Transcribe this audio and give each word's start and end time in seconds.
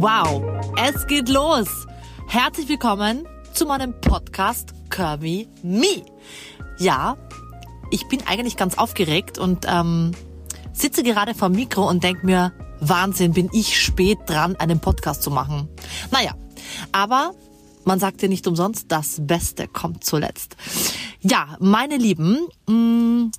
Wow, 0.00 0.44
es 0.76 1.08
geht 1.08 1.28
los. 1.28 1.66
Herzlich 2.28 2.68
willkommen 2.68 3.26
zu 3.52 3.66
meinem 3.66 4.00
Podcast 4.00 4.72
Curvy 4.90 5.48
Me. 5.64 6.04
Ja, 6.78 7.16
ich 7.90 8.06
bin 8.06 8.20
eigentlich 8.28 8.56
ganz 8.56 8.78
aufgeregt 8.78 9.38
und 9.38 9.66
ähm, 9.68 10.12
sitze 10.72 11.02
gerade 11.02 11.34
vor 11.34 11.48
Mikro 11.48 11.88
und 11.88 12.04
denke 12.04 12.24
mir, 12.24 12.52
Wahnsinn, 12.78 13.32
bin 13.32 13.50
ich 13.52 13.82
spät 13.82 14.18
dran, 14.26 14.54
einen 14.54 14.78
Podcast 14.78 15.24
zu 15.24 15.32
machen. 15.32 15.68
Naja, 16.12 16.36
aber 16.92 17.32
man 17.84 17.98
sagt 17.98 18.22
ja 18.22 18.28
nicht 18.28 18.46
umsonst, 18.46 18.92
das 18.92 19.16
Beste 19.26 19.66
kommt 19.66 20.04
zuletzt. 20.04 20.56
Ja, 21.22 21.56
meine 21.58 21.96
Lieben, 21.96 22.46
mh, 22.68 22.72
mm, 22.72 23.30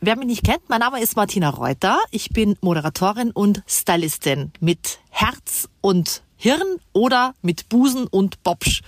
wer 0.00 0.16
mich 0.16 0.26
nicht 0.26 0.44
kennt, 0.44 0.68
mein 0.68 0.80
Name 0.80 1.00
ist 1.00 1.16
Martina 1.16 1.50
Reuter. 1.50 1.98
Ich 2.10 2.30
bin 2.30 2.56
Moderatorin 2.60 3.30
und 3.30 3.62
Stylistin 3.66 4.52
mit 4.60 4.98
Herz 5.10 5.68
und 5.80 6.22
Hirn 6.36 6.80
oder 6.92 7.34
mit 7.42 7.68
Busen 7.68 8.06
und 8.06 8.42
Bobsch. 8.42 8.82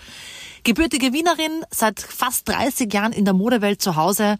Gebürtige 0.64 1.12
Wienerin, 1.12 1.64
seit 1.70 2.00
fast 2.00 2.48
30 2.48 2.92
Jahren 2.92 3.12
in 3.12 3.24
der 3.24 3.34
Modewelt 3.34 3.80
zu 3.80 3.96
Hause 3.96 4.38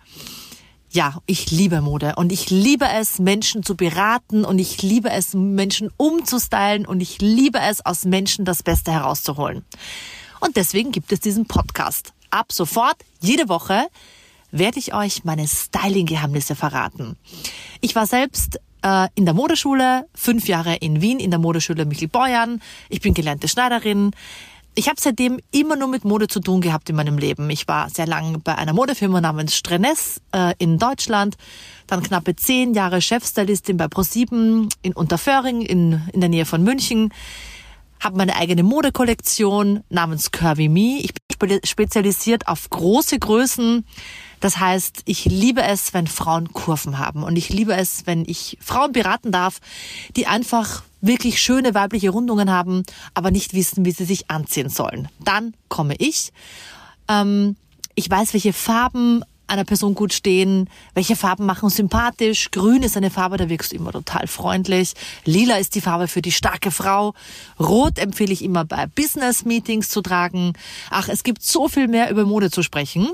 ja, 0.90 1.18
ich 1.26 1.50
liebe 1.50 1.82
Mode 1.82 2.14
und 2.16 2.32
ich 2.32 2.48
liebe 2.48 2.86
es, 2.88 3.18
Menschen 3.18 3.62
zu 3.62 3.76
beraten 3.76 4.44
und 4.44 4.58
ich 4.58 4.80
liebe 4.82 5.10
es, 5.10 5.34
Menschen 5.34 5.90
umzustylen 5.96 6.86
und 6.86 7.00
ich 7.00 7.20
liebe 7.20 7.58
es, 7.58 7.84
aus 7.84 8.04
Menschen 8.04 8.44
das 8.44 8.62
Beste 8.62 8.90
herauszuholen. 8.90 9.64
Und 10.40 10.56
deswegen 10.56 10.90
gibt 10.90 11.12
es 11.12 11.20
diesen 11.20 11.46
Podcast. 11.46 12.14
Ab 12.30 12.52
sofort, 12.52 12.96
jede 13.20 13.48
Woche, 13.48 13.86
werde 14.50 14.78
ich 14.78 14.94
euch 14.94 15.24
meine 15.24 15.46
Styling-Geheimnisse 15.46 16.54
verraten. 16.54 17.16
Ich 17.80 17.94
war 17.94 18.06
selbst 18.06 18.60
äh, 18.82 19.08
in 19.14 19.24
der 19.24 19.34
Modeschule, 19.34 20.06
fünf 20.14 20.48
Jahre 20.48 20.76
in 20.76 21.00
Wien 21.00 21.20
in 21.20 21.30
der 21.30 21.40
Modeschule 21.40 21.84
Michel 21.84 22.08
Beuern. 22.08 22.60
Ich 22.88 23.00
bin 23.00 23.14
gelernte 23.14 23.48
Schneiderin. 23.48 24.12
Ich 24.74 24.88
habe 24.88 25.00
seitdem 25.00 25.40
immer 25.50 25.74
nur 25.74 25.88
mit 25.88 26.04
Mode 26.04 26.28
zu 26.28 26.38
tun 26.38 26.60
gehabt 26.60 26.88
in 26.88 26.94
meinem 26.94 27.18
Leben. 27.18 27.50
Ich 27.50 27.66
war 27.66 27.90
sehr 27.90 28.06
lang 28.06 28.42
bei 28.44 28.54
einer 28.54 28.72
Modefirma 28.72 29.20
namens 29.20 29.56
Strenes 29.56 30.20
äh, 30.32 30.54
in 30.58 30.78
Deutschland, 30.78 31.36
dann 31.88 32.00
knappe 32.00 32.36
zehn 32.36 32.74
Jahre 32.74 33.02
Chefstylistin 33.02 33.76
bei 33.76 33.88
ProSieben 33.88 34.68
in 34.82 34.92
Unterföhring 34.92 35.62
in, 35.62 36.02
in 36.12 36.20
der 36.20 36.28
Nähe 36.28 36.44
von 36.44 36.62
München, 36.62 37.12
habe 37.98 38.18
meine 38.18 38.36
eigene 38.36 38.62
Modekollektion 38.62 39.82
namens 39.88 40.30
Curvy 40.30 40.68
Me. 40.68 41.00
Ich 41.00 41.12
spezialisiert 41.64 42.48
auf 42.48 42.70
große 42.70 43.18
Größen. 43.18 43.84
Das 44.40 44.58
heißt, 44.58 45.02
ich 45.04 45.24
liebe 45.24 45.62
es, 45.62 45.94
wenn 45.94 46.06
Frauen 46.06 46.52
Kurven 46.52 46.98
haben 46.98 47.22
und 47.22 47.36
ich 47.36 47.48
liebe 47.48 47.74
es, 47.74 48.06
wenn 48.06 48.24
ich 48.26 48.56
Frauen 48.60 48.92
beraten 48.92 49.32
darf, 49.32 49.60
die 50.16 50.26
einfach 50.26 50.82
wirklich 51.00 51.40
schöne 51.40 51.74
weibliche 51.74 52.10
Rundungen 52.10 52.50
haben, 52.50 52.82
aber 53.14 53.30
nicht 53.30 53.54
wissen, 53.54 53.84
wie 53.84 53.92
sie 53.92 54.04
sich 54.04 54.30
anziehen 54.30 54.68
sollen. 54.68 55.08
Dann 55.20 55.54
komme 55.68 55.94
ich. 55.98 56.32
Ähm, 57.08 57.56
ich 57.94 58.08
weiß, 58.08 58.32
welche 58.32 58.52
Farben 58.52 59.24
einer 59.48 59.64
Person 59.64 59.94
gut 59.94 60.12
stehen, 60.12 60.68
welche 60.94 61.16
Farben 61.16 61.46
machen 61.46 61.70
sympathisch. 61.70 62.50
Grün 62.50 62.82
ist 62.82 62.96
eine 62.96 63.10
Farbe, 63.10 63.36
da 63.36 63.48
wirkst 63.48 63.72
du 63.72 63.76
immer 63.76 63.92
total 63.92 64.26
freundlich. 64.26 64.94
Lila 65.24 65.56
ist 65.56 65.74
die 65.74 65.80
Farbe 65.80 66.08
für 66.08 66.22
die 66.22 66.32
starke 66.32 66.70
Frau. 66.70 67.14
Rot 67.58 67.98
empfehle 67.98 68.32
ich 68.32 68.44
immer 68.44 68.64
bei 68.64 68.86
Business-Meetings 68.86 69.88
zu 69.88 70.02
tragen. 70.02 70.52
Ach, 70.90 71.08
es 71.08 71.22
gibt 71.22 71.42
so 71.42 71.68
viel 71.68 71.88
mehr 71.88 72.10
über 72.10 72.24
Mode 72.24 72.50
zu 72.50 72.62
sprechen. 72.62 73.08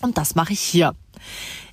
Und 0.00 0.16
das 0.16 0.34
mache 0.34 0.52
ich 0.52 0.60
hier. 0.60 0.94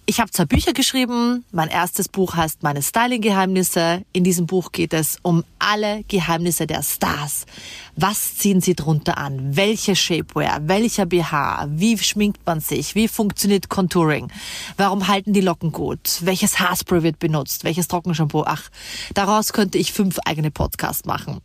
Ich 0.08 0.20
habe 0.20 0.30
zwei 0.30 0.46
Bücher 0.46 0.74
geschrieben. 0.74 1.46
Mein 1.52 1.68
erstes 1.68 2.10
Buch 2.10 2.36
heißt 2.36 2.62
Meine 2.62 2.84
Styling-Geheimnisse. 2.84 4.04
In 4.14 4.24
diesem 4.24 4.46
Buch 4.46 4.72
geht 4.72 4.94
es 4.94 5.18
um 5.24 5.44
alle 5.58 6.04
Geheimnisse 6.08 6.68
der 6.68 6.84
Stars. 6.84 7.48
Was 7.96 8.36
ziehen 8.38 8.62
sie 8.62 8.76
drunter 8.76 9.18
an? 9.18 9.56
Welche 9.56 9.96
Shapewear? 9.96 10.60
Welcher 10.68 11.08
BH? 11.08 11.70
Wie 11.72 11.98
schminkt 11.98 12.46
man 12.46 12.60
sich? 12.60 12.94
Wie 12.94 13.08
funktioniert 13.08 13.70
Contouring? 13.70 14.32
Warum 14.78 15.08
halten 15.08 15.34
die 15.34 15.42
Locken 15.42 15.72
gut? 15.72 16.20
Welches 16.22 16.60
Haarspray 16.60 17.02
wird 17.02 17.18
benutzt? 17.18 17.64
Welches 17.64 17.88
Trockenshampoo? 17.88 18.44
Ach, 18.46 18.70
daraus 19.16 19.54
könnte 19.54 19.80
ich 19.80 19.92
fünf 19.92 20.20
eigene 20.24 20.52
Podcasts 20.52 21.06
machen. 21.06 21.42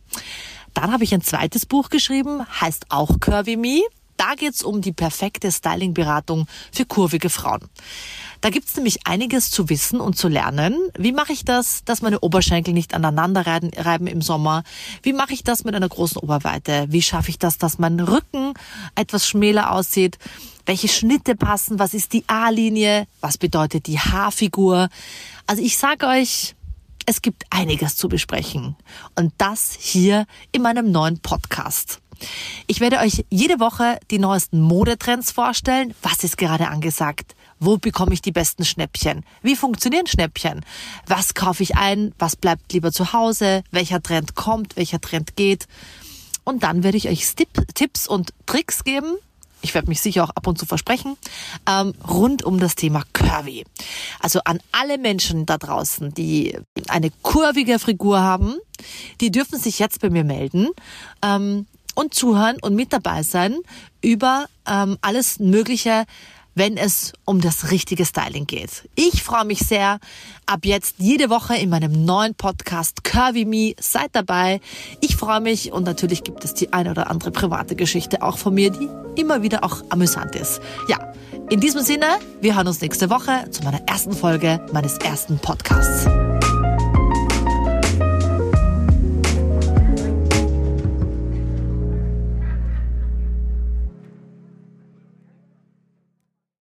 Dann 0.75 0.91
habe 0.91 1.03
ich 1.03 1.15
ein 1.15 1.23
zweites 1.23 1.65
Buch 1.65 1.89
geschrieben, 1.89 2.45
heißt 2.61 2.85
auch 2.89 3.19
Curvy 3.19 3.57
Me. 3.57 3.81
Da 4.21 4.35
geht's 4.35 4.61
um 4.61 4.81
die 4.81 4.91
perfekte 4.93 5.51
Styling-Beratung 5.51 6.45
für 6.71 6.85
kurvige 6.85 7.31
Frauen. 7.31 7.61
Da 8.41 8.51
gibt's 8.51 8.75
nämlich 8.75 9.07
einiges 9.07 9.49
zu 9.49 9.67
wissen 9.67 9.99
und 9.99 10.15
zu 10.15 10.27
lernen. 10.27 10.75
Wie 10.95 11.11
mache 11.11 11.33
ich 11.33 11.43
das, 11.43 11.83
dass 11.85 12.03
meine 12.03 12.19
Oberschenkel 12.19 12.71
nicht 12.71 12.93
aneinander 12.93 13.43
reiben 13.47 14.05
im 14.05 14.21
Sommer? 14.21 14.61
Wie 15.01 15.13
mache 15.13 15.33
ich 15.33 15.43
das 15.43 15.63
mit 15.63 15.73
einer 15.73 15.89
großen 15.89 16.17
Oberweite? 16.17 16.85
Wie 16.89 17.01
schaffe 17.01 17.31
ich 17.31 17.39
das, 17.39 17.57
dass 17.57 17.79
mein 17.79 17.99
Rücken 17.99 18.53
etwas 18.93 19.27
schmäler 19.27 19.71
aussieht? 19.71 20.19
Welche 20.67 20.87
Schnitte 20.87 21.35
passen? 21.35 21.79
Was 21.79 21.95
ist 21.95 22.13
die 22.13 22.23
A-Linie? 22.27 23.07
Was 23.21 23.39
bedeutet 23.39 23.87
die 23.87 23.97
Haarfigur? 23.97 24.89
Also 25.47 25.63
ich 25.63 25.79
sage 25.79 26.05
euch, 26.05 26.53
es 27.07 27.23
gibt 27.23 27.45
einiges 27.49 27.95
zu 27.95 28.07
besprechen. 28.07 28.75
Und 29.15 29.33
das 29.39 29.75
hier 29.79 30.27
in 30.51 30.61
meinem 30.61 30.91
neuen 30.91 31.21
Podcast. 31.21 32.01
Ich 32.67 32.79
werde 32.79 32.99
euch 32.99 33.25
jede 33.29 33.59
Woche 33.59 33.99
die 34.09 34.19
neuesten 34.19 34.61
Modetrends 34.61 35.31
vorstellen. 35.31 35.93
Was 36.01 36.23
ist 36.23 36.37
gerade 36.37 36.67
angesagt? 36.67 37.35
Wo 37.59 37.77
bekomme 37.77 38.13
ich 38.13 38.21
die 38.21 38.31
besten 38.31 38.65
Schnäppchen? 38.65 39.23
Wie 39.41 39.55
funktionieren 39.55 40.07
Schnäppchen? 40.07 40.65
Was 41.05 41.33
kaufe 41.33 41.63
ich 41.63 41.75
ein? 41.75 42.13
Was 42.17 42.35
bleibt 42.35 42.73
lieber 42.73 42.91
zu 42.91 43.13
Hause? 43.13 43.63
Welcher 43.71 44.01
Trend 44.01 44.35
kommt? 44.35 44.77
Welcher 44.77 44.99
Trend 44.99 45.35
geht? 45.35 45.67
Und 46.43 46.63
dann 46.63 46.83
werde 46.83 46.97
ich 46.97 47.07
euch 47.07 47.35
Tipps 47.73 48.07
und 48.07 48.33
Tricks 48.45 48.83
geben. 48.83 49.15
Ich 49.61 49.75
werde 49.75 49.89
mich 49.89 50.01
sicher 50.01 50.23
auch 50.23 50.31
ab 50.31 50.47
und 50.47 50.57
zu 50.57 50.65
versprechen, 50.65 51.17
ähm, 51.69 51.93
rund 52.07 52.43
um 52.43 52.59
das 52.59 52.75
Thema 52.75 53.03
Curvy. 53.13 53.63
Also 54.19 54.39
an 54.43 54.59
alle 54.71 54.97
Menschen 54.97 55.45
da 55.45 55.57
draußen, 55.57 56.13
die 56.13 56.57
eine 56.87 57.11
kurvige 57.21 57.77
Figur 57.77 58.21
haben, 58.21 58.55
die 59.21 59.29
dürfen 59.29 59.59
sich 59.59 59.77
jetzt 59.77 60.01
bei 60.01 60.09
mir 60.09 60.23
melden. 60.23 60.69
Ähm, 61.21 61.67
und 62.01 62.13
zuhören 62.13 62.57
und 62.61 62.75
mit 62.75 62.91
dabei 62.91 63.23
sein 63.23 63.57
über 64.01 64.47
ähm, 64.67 64.97
alles 65.01 65.39
Mögliche, 65.39 66.05
wenn 66.53 66.75
es 66.75 67.13
um 67.23 67.39
das 67.39 67.71
richtige 67.71 68.05
Styling 68.05 68.45
geht. 68.45 68.89
Ich 68.95 69.23
freue 69.23 69.45
mich 69.45 69.59
sehr. 69.59 69.99
Ab 70.45 70.65
jetzt 70.65 70.95
jede 70.97 71.29
Woche 71.29 71.55
in 71.55 71.69
meinem 71.69 72.03
neuen 72.03 72.35
Podcast 72.35 73.03
Curvy 73.03 73.45
Me. 73.45 73.73
Seid 73.79 74.09
dabei. 74.13 74.59
Ich 74.99 75.15
freue 75.15 75.39
mich 75.39 75.71
und 75.71 75.85
natürlich 75.85 76.23
gibt 76.23 76.43
es 76.43 76.53
die 76.53 76.73
eine 76.73 76.91
oder 76.91 77.09
andere 77.09 77.31
private 77.31 77.75
Geschichte 77.75 78.21
auch 78.21 78.37
von 78.37 78.53
mir, 78.53 78.71
die 78.71 78.89
immer 79.15 79.43
wieder 79.43 79.63
auch 79.63 79.81
amüsant 79.89 80.35
ist. 80.35 80.59
Ja, 80.89 81.13
in 81.49 81.59
diesem 81.59 81.81
Sinne, 81.81 82.07
wir 82.41 82.55
hören 82.55 82.67
uns 82.67 82.81
nächste 82.81 83.09
Woche 83.09 83.49
zu 83.51 83.63
meiner 83.63 83.81
ersten 83.87 84.13
Folge 84.13 84.65
meines 84.73 84.97
ersten 84.97 85.37
Podcasts. 85.39 86.05